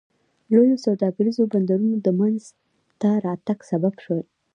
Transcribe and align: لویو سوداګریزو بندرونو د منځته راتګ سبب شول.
لویو 0.53 0.77
سوداګریزو 0.85 1.43
بندرونو 1.51 1.97
د 2.05 2.07
منځته 2.19 3.09
راتګ 3.25 3.59
سبب 3.71 3.93
شول. 4.03 4.21